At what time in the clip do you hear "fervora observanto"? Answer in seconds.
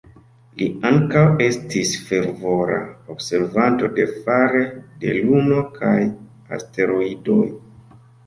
2.05-3.89